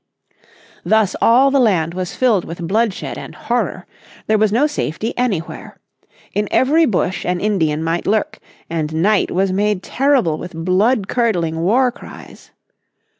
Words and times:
Thus 0.83 1.15
all 1.21 1.51
the 1.51 1.59
land 1.59 1.93
was 1.93 2.15
filled 2.15 2.43
with 2.43 2.67
bloodshed 2.67 3.19
and 3.19 3.35
horror. 3.35 3.85
There 4.25 4.39
was 4.39 4.51
no 4.51 4.65
safety 4.65 5.13
anywhere. 5.15 5.77
In 6.33 6.47
every 6.49 6.87
bush 6.87 7.23
an 7.23 7.39
Indian 7.39 7.83
might 7.83 8.07
lurk, 8.07 8.39
and 8.67 8.95
night 8.95 9.29
was 9.29 9.53
made 9.53 9.83
terrible 9.83 10.39
with 10.39 10.55
bloodcurdling 10.55 11.57
war 11.57 11.91
cries. 11.91 12.49